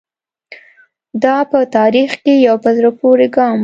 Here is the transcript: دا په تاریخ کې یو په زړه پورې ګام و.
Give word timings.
دا 1.23 1.35
په 1.51 1.59
تاریخ 1.77 2.11
کې 2.23 2.33
یو 2.47 2.55
په 2.63 2.69
زړه 2.77 2.89
پورې 2.99 3.27
ګام 3.35 3.57
و. 3.57 3.59